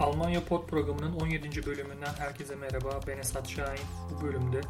[0.00, 1.66] Almanya Pod programının 17.
[1.66, 3.00] bölümünden herkese merhaba.
[3.06, 3.80] Ben Esat Şahin.
[4.10, 4.60] Bu bölümde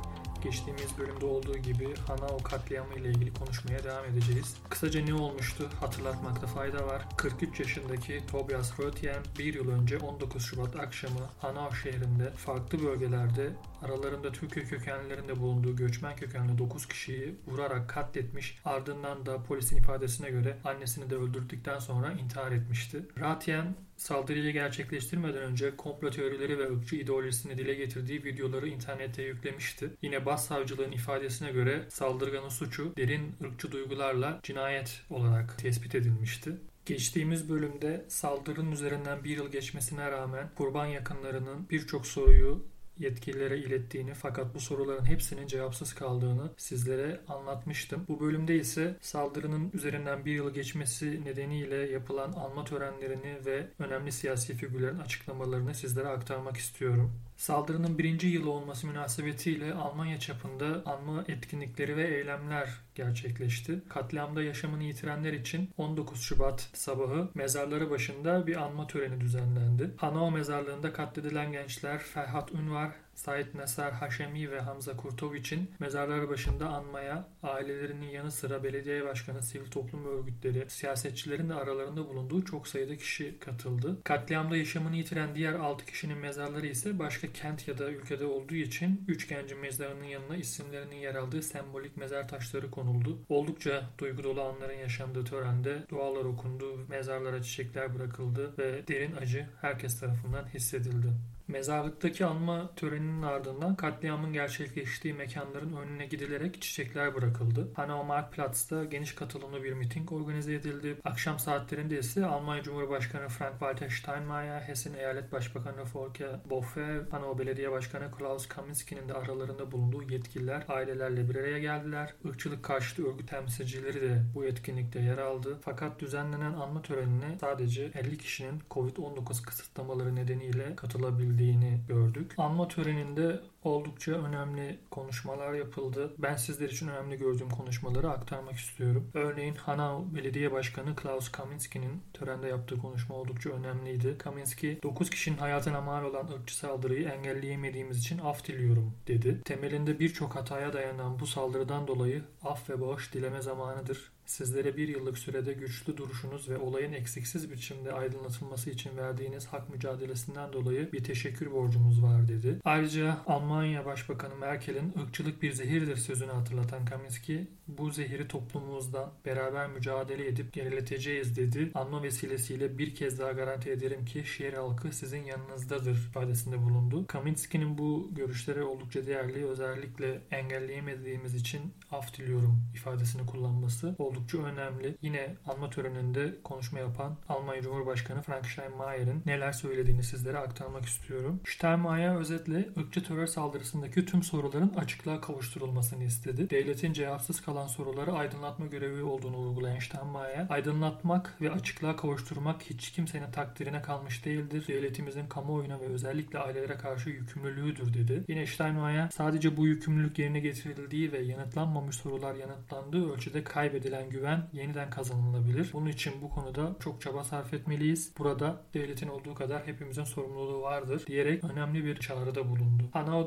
[0.43, 4.57] geçtiğimiz bölümde olduğu gibi Hanau katliamı ile ilgili konuşmaya devam edeceğiz.
[4.69, 7.03] Kısaca ne olmuştu hatırlatmakta fayda var.
[7.17, 13.51] 43 yaşındaki Tobias Rötjen bir yıl önce 19 Şubat akşamı Hanau şehrinde farklı bölgelerde
[13.83, 20.59] aralarında Türkiye kökenlilerinde bulunduğu göçmen kökenli 9 kişiyi vurarak katletmiş ardından da polisin ifadesine göre
[20.65, 23.03] annesini de öldürdükten sonra intihar etmişti.
[23.21, 29.91] Ratyen saldırıyı gerçekleştirmeden önce komplo teorileri ve ırkçı ideolojisini dile getirdiği videoları internete yüklemişti.
[30.03, 36.53] Yine başsavcılığın ifadesine göre saldırganın suçu derin ırkçı duygularla cinayet olarak tespit edilmişti.
[36.87, 42.67] Geçtiğimiz bölümde saldırının üzerinden bir yıl geçmesine rağmen kurban yakınlarının birçok soruyu
[42.99, 48.05] yetkililere ilettiğini fakat bu soruların hepsinin cevapsız kaldığını sizlere anlatmıştım.
[48.09, 54.55] Bu bölümde ise saldırının üzerinden bir yıl geçmesi nedeniyle yapılan anma törenlerini ve önemli siyasi
[54.55, 57.13] figürlerin açıklamalarını sizlere aktarmak istiyorum.
[57.37, 63.83] Saldırının birinci yılı olması münasebetiyle Almanya çapında anma etkinlikleri ve eylemler gerçekleşti.
[63.89, 69.91] Katliamda yaşamını yitirenler için 19 Şubat sabahı mezarları başında bir anma töreni düzenlendi.
[69.97, 77.29] Hanau mezarlığında katledilen gençler Ferhat Ünvar, Said Nesar Haşemi ve Hamza Kurtoviç'in mezarları başında anmaya
[77.43, 83.39] ailelerinin yanı sıra belediye başkanı, sivil toplum örgütleri, siyasetçilerin de aralarında bulunduğu çok sayıda kişi
[83.39, 83.99] katıldı.
[84.05, 89.05] Katliamda yaşamını yitiren diğer 6 kişinin mezarları ise başka kent ya da ülkede olduğu için
[89.09, 93.19] 3 gencin mezarının yanına isimlerinin yer aldığı sembolik mezar taşları konuldu.
[93.29, 100.01] Oldukça duygu dolu anların yaşandığı törende dualar okundu, mezarlara çiçekler bırakıldı ve derin acı herkes
[100.01, 101.09] tarafından hissedildi.
[101.49, 107.69] Mezarlıktaki anma töreninin ardından katliamın gerçekleştiği mekanların önüne gidilerek çiçekler bırakıldı.
[107.75, 110.97] Hanau Marktplatz'ta geniş katılımlı bir miting organize edildi.
[111.05, 118.11] Akşam saatlerinde ise Almanya Cumhurbaşkanı Frank-Walter Steinmeier, Hessen Eyalet Başbakanı Volker Bouffe, Hanau Belediye Başkanı
[118.13, 122.15] Klaus Kaminski'nin de aralarında bulunduğu yetkililer ailelerle bir araya geldiler.
[122.25, 125.59] Irkçılık karşıtı örgüt temsilcileri de bu etkinlikte yer aldı.
[125.63, 132.35] Fakat düzenlenen anma törenine sadece 50 kişinin Covid-19 kısıtlamaları nedeniyle katılabildi edildiğini gördük.
[132.39, 136.15] Anma töreninde oldukça önemli konuşmalar yapıldı.
[136.19, 139.11] Ben sizler için önemli gördüğüm konuşmaları aktarmak istiyorum.
[139.15, 144.19] Örneğin Hanau Belediye Başkanı Klaus Kaminski'nin törende yaptığı konuşma oldukça önemliydi.
[144.19, 149.41] Kaminski, 9 kişinin hayatına mal olan ırkçı saldırıyı engelleyemediğimiz için af diliyorum dedi.
[149.45, 154.17] Temelinde birçok hataya dayanan bu saldırıdan dolayı af ve bağış dileme zamanıdır.
[154.27, 160.53] Sizlere bir yıllık sürede güçlü duruşunuz ve olayın eksiksiz biçimde aydınlatılması için verdiğiniz hak mücadelesinden
[160.53, 162.61] dolayı bir teşekkür borcumuz var dedi.
[162.65, 163.19] Ayrıca
[163.57, 170.53] Almanya Başbakanı Merkel'in ırkçılık bir zehirdir sözünü hatırlatan Kaminski, bu zehiri toplumumuzdan beraber mücadele edip
[170.53, 171.71] gerileteceğiz dedi.
[171.75, 177.07] Anma vesilesiyle bir kez daha garanti ederim ki şehir halkı sizin yanınızdadır ifadesinde bulundu.
[177.07, 179.47] Kaminski'nin bu görüşleri oldukça değerli.
[179.47, 184.97] Özellikle engelleyemediğimiz için af diliyorum ifadesini kullanması oldukça önemli.
[185.03, 191.41] Yine anma töreninde konuşma yapan Almanya Cumhurbaşkanı Frank Steinmeier'in neler söylediğini sizlere aktarmak istiyorum.
[191.47, 196.51] Steinmeier özetle ırkçı terör saldırısındaki tüm soruların açıklığa kavuşturulmasını istedi.
[196.51, 203.31] Devletin cevapsız kalan soruları aydınlatma görevi olduğunu vurgulayan Steinmeier, aydınlatmak ve açıklığa kavuşturmak hiç kimsenin
[203.31, 204.65] takdirine kalmış değildir.
[204.69, 208.25] Devletimizin kamuoyuna ve özellikle ailelere karşı yükümlülüğüdür dedi.
[208.29, 214.91] Yine Steinmeier sadece bu yükümlülük yerine getirildiği ve yanıtlanmamış sorular yanıtlandığı ölçüde kaybedilen güven yeniden
[214.91, 215.71] kazanılabilir.
[215.73, 218.13] Bunun için bu konuda çok çaba sarf etmeliyiz.
[218.19, 222.83] Burada devletin olduğu kadar hepimizin sorumluluğu vardır diyerek önemli bir çağrıda bulundu.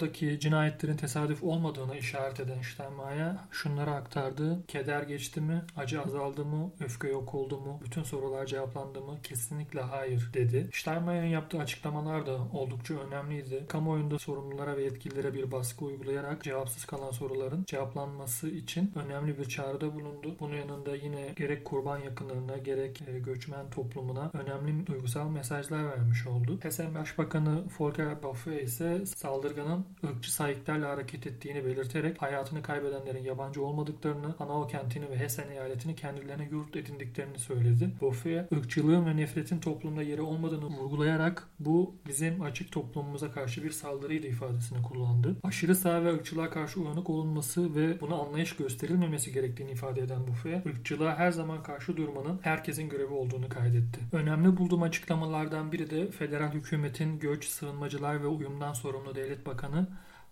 [0.09, 4.64] Anao'daki cinayetlerin tesadüf olmadığını işaret eden Steinmeier şunları aktardı.
[4.68, 5.62] Keder geçti mi?
[5.78, 6.72] Acı azaldı mı?
[6.80, 7.80] Öfke yok oldu mu?
[7.84, 9.18] Bütün sorular cevaplandı mı?
[9.24, 10.70] Kesinlikle hayır dedi.
[10.74, 13.66] Steinmeier'in yaptığı açıklamalar da oldukça önemliydi.
[13.68, 19.96] Kamuoyunda sorumlulara ve yetkililere bir baskı uygulayarak cevapsız kalan soruların cevaplanması için önemli bir çağrıda
[19.96, 20.36] bulundu.
[20.40, 26.59] Bunun yanında yine gerek kurban yakınlarına gerek e, göçmen toplumuna önemli duygusal mesajlar vermiş oldu.
[26.61, 34.34] Hessen Başbakanı Volker Bouffe ise saldırganın ırkçı sahiplerle hareket ettiğini belirterek hayatını kaybedenlerin yabancı olmadıklarını,
[34.38, 37.90] Hanau kentini ve Hessen eyaletini kendilerine yurt edindiklerini söyledi.
[38.02, 44.28] Bouffe, ırkçılığın ve nefretin toplumda yeri olmadığını vurgulayarak bu bizim açık toplumumuza karşı bir saldırıydı
[44.28, 45.36] ifadesini kullandı.
[45.44, 50.64] Aşırı sağ ve ırkçılığa karşı uyanık olunması ve buna anlayış gösterilmemesi gerektiğini ifade eden Bouffe,
[50.68, 54.00] ırkçılığa her zaman karşı durmanın herkesin görevi olduğunu kaydetti.
[54.12, 59.78] Önemli bulduğum açıklamalardan biri de federal hükümetin göç, sığınmacılar ve uyumdan sorumlu devlet bakanı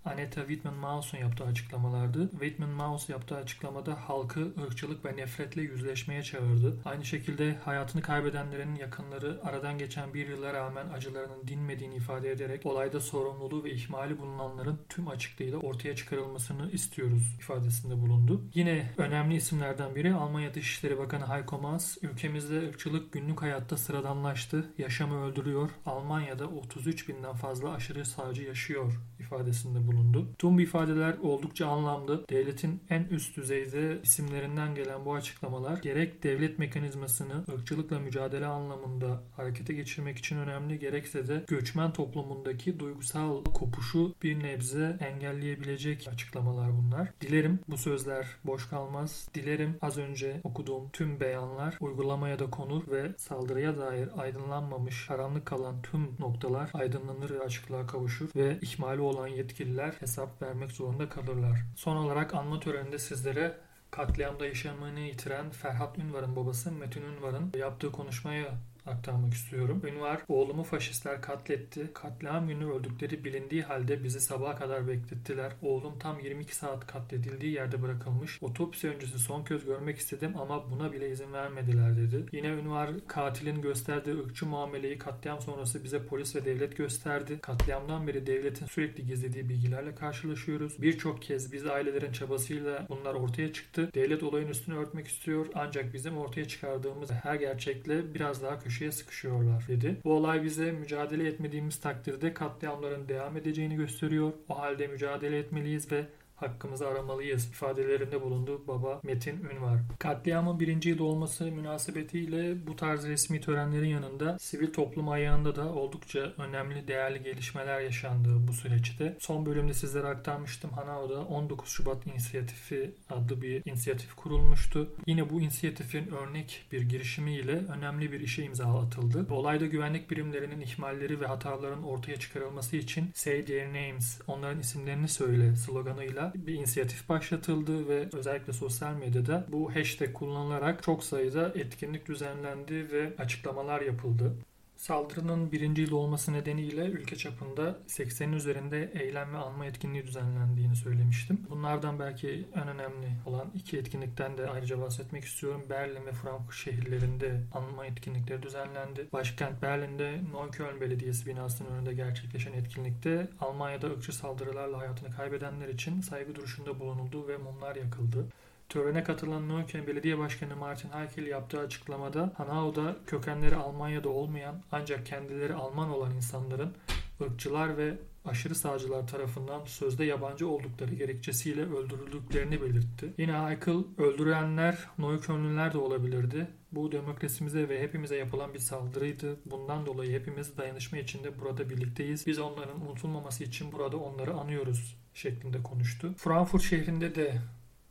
[0.08, 2.30] Aneta Whitman-Mauss'un yaptığı açıklamalardı.
[2.32, 6.78] Whitman-Mauss yaptığı açıklamada halkı ırkçılık ve nefretle yüzleşmeye çağırdı.
[6.86, 13.00] Aynı şekilde hayatını kaybedenlerin yakınları aradan geçen bir yıla rağmen acılarının dinmediğini ifade ederek olayda
[13.00, 18.42] sorumluluğu ve ihmali bulunanların tüm açıklığıyla ortaya çıkarılmasını istiyoruz ifadesinde bulundu.
[18.54, 25.26] Yine önemli isimlerden biri Almanya Dışişleri Bakanı Heiko Maas, ülkemizde ırkçılık günlük hayatta sıradanlaştı, yaşamı
[25.26, 28.94] öldürüyor, Almanya'da 33 binden fazla aşırı sağcı yaşıyor
[29.28, 30.28] ifadesinde bulundu.
[30.40, 32.28] Tüm bu ifadeler oldukça anlamlı.
[32.30, 39.74] Devletin en üst düzeyde isimlerinden gelen bu açıklamalar gerek devlet mekanizmasını ırkçılıkla mücadele anlamında harekete
[39.74, 47.10] geçirmek için önemli gerekse de göçmen toplumundaki duygusal kopuşu bir nebze engelleyebilecek açıklamalar bunlar.
[47.22, 49.30] Dilerim bu sözler boş kalmaz.
[49.34, 55.82] Dilerim az önce okuduğum tüm beyanlar uygulamaya da konur ve saldırıya dair aydınlanmamış, karanlık kalan
[55.82, 61.60] tüm noktalar aydınlanır ve açıklığa kavuşur ve ihmali olan yetkililer hesap vermek zorunda kalırlar.
[61.76, 63.58] Son olarak anma töreninde sizlere
[63.92, 68.54] katliamda yaşamını yitiren Ferhat Ünvar'ın babası Metin Ünvar'ın yaptığı konuşmaya
[68.88, 69.82] aktarmak istiyorum.
[69.86, 71.90] Ünvar, oğlumu faşistler katletti.
[71.94, 75.52] Katliam günü öldükleri bilindiği halde bizi sabaha kadar beklettiler.
[75.62, 78.44] Oğlum tam 22 saat katledildiği yerde bırakılmış.
[78.44, 82.26] Otopsi öncesi son kez görmek istedim ama buna bile izin vermediler dedi.
[82.32, 87.40] Yine Ünvar, katilin gösterdiği ırkçı muameleyi katliam sonrası bize polis ve devlet gösterdi.
[87.42, 90.82] Katliamdan beri devletin sürekli gizlediği bilgilerle karşılaşıyoruz.
[90.82, 93.90] Birçok kez biz ailelerin çabasıyla bunlar ortaya çıktı.
[93.96, 98.92] Devlet olayın üstünü örtmek istiyor ancak bizim ortaya çıkardığımız her gerçekle biraz daha köşe köşeye
[98.92, 99.98] sıkışıyorlar dedi.
[100.04, 104.34] Bu olay bize mücadele etmediğimiz takdirde katliamların devam edeceğini gösteriyor.
[104.50, 106.06] O halde mücadele etmeliyiz ve
[106.38, 109.80] hakkımızı aramalıyız ifadelerinde bulundu baba Metin Ünvar.
[110.00, 116.34] Katliamın birinci yıl olması münasebetiyle bu tarz resmi törenlerin yanında sivil toplum ayağında da oldukça
[116.38, 119.18] önemli değerli gelişmeler yaşandı bu süreçte.
[119.20, 120.72] Son bölümde sizlere aktarmıştım.
[120.72, 124.92] Hanao'da 19 Şubat İnisiyatifi adlı bir inisiyatif kurulmuştu.
[125.08, 129.26] Yine bu inisiyatifin örnek bir girişimiyle önemli bir işe imza atıldı.
[129.30, 135.56] Olayda güvenlik birimlerinin ihmalleri ve hataların ortaya çıkarılması için Say Their Names, onların isimlerini söyle
[135.56, 142.92] sloganıyla bir inisiyatif başlatıldı ve özellikle sosyal medyada bu hashtag kullanılarak çok sayıda etkinlik düzenlendi
[142.92, 144.36] ve açıklamalar yapıldı.
[144.78, 151.42] Saldırının birinci yıl olması nedeniyle ülke çapında 80'in üzerinde eylem ve anma etkinliği düzenlendiğini söylemiştim.
[151.50, 155.64] Bunlardan belki en önemli olan iki etkinlikten de ayrıca bahsetmek istiyorum.
[155.70, 159.08] Berlin ve Frankfurt şehirlerinde anma etkinlikleri düzenlendi.
[159.14, 166.36] Başkent Berlin'de Neukölln Belediyesi binasının önünde gerçekleşen etkinlikte Almanya'da ırkçı saldırılarla hayatını kaybedenler için saygı
[166.36, 168.28] duruşunda bulunuldu ve mumlar yakıldı.
[168.70, 175.54] Törene katılan Neukölln Belediye Başkanı Martin Haykel yaptığı açıklamada Hanao'da kökenleri Almanya'da olmayan ancak kendileri
[175.54, 176.74] Alman olan insanların
[177.22, 183.14] ırkçılar ve aşırı sağcılar tarafından sözde yabancı oldukları gerekçesiyle öldürüldüklerini belirtti.
[183.18, 186.48] Yine Haykel öldürenler Neuköllnlüler de olabilirdi.
[186.72, 189.40] Bu demokrasimize ve hepimize yapılan bir saldırıydı.
[189.46, 192.28] Bundan dolayı hepimiz dayanışma içinde burada birlikteyiz.
[192.28, 196.14] Biz onların unutulmaması için burada onları anıyoruz şeklinde konuştu.
[196.18, 197.42] Frankfurt şehrinde de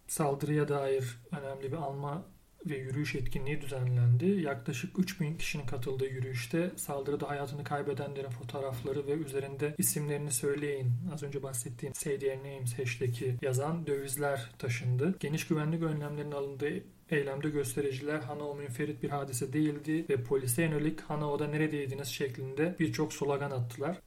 [0.06, 2.24] saldırıya dair önemli bir alma
[2.70, 4.26] ve yürüyüş etkinliği düzenlendi.
[4.26, 10.92] Yaklaşık 3000 kişinin katıldığı yürüyüşte saldırıda hayatını kaybedenlerin fotoğrafları ve üzerinde isimlerini söyleyin.
[11.14, 15.14] Az önce bahsettiğim Say Their Names hashtag'i yazan dövizler taşındı.
[15.20, 21.46] Geniş güvenlik önlemlerinin alındığı Eylemde göstericiler Hanao münferit bir hadise değildi ve polise yönelik Hanao'da
[21.46, 23.98] neredeydiniz şeklinde birçok slogan attılar.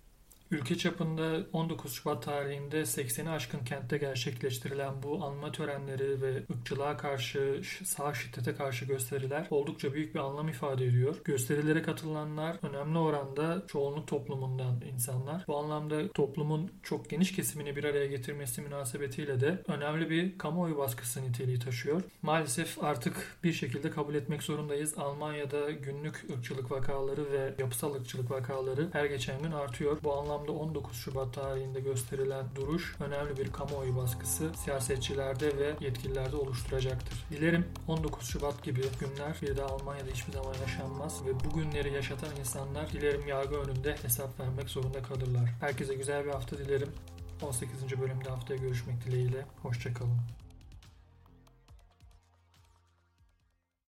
[0.51, 7.61] Ülke çapında 19 Şubat tarihinde 80'i aşkın kentte gerçekleştirilen bu anma törenleri ve ırkçılığa karşı,
[7.85, 11.15] sağ şiddete karşı gösteriler oldukça büyük bir anlam ifade ediyor.
[11.25, 15.43] Gösterilere katılanlar önemli oranda çoğunluk toplumundan insanlar.
[15.47, 21.21] Bu anlamda toplumun çok geniş kesimini bir araya getirmesi münasebetiyle de önemli bir kamuoyu baskısı
[21.21, 22.01] niteliği taşıyor.
[22.21, 24.97] Maalesef artık bir şekilde kabul etmek zorundayız.
[24.97, 29.97] Almanya'da günlük ırkçılık vakaları ve yapısal ırkçılık vakaları her geçen gün artıyor.
[30.03, 36.35] Bu anlamda anlamda 19 Şubat tarihinde gösterilen duruş önemli bir kamuoyu baskısı siyasetçilerde ve yetkililerde
[36.35, 37.25] oluşturacaktır.
[37.31, 42.35] Dilerim 19 Şubat gibi günler bir de Almanya'da hiçbir zaman yaşanmaz ve bu günleri yaşatan
[42.39, 45.49] insanlar dilerim yargı önünde hesap vermek zorunda kalırlar.
[45.59, 46.89] Herkese güzel bir hafta dilerim.
[47.41, 48.01] 18.
[48.01, 49.45] bölümde haftaya görüşmek dileğiyle.
[49.61, 50.38] Hoşçakalın.